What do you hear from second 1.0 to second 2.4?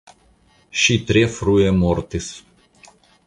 tre frue mortis.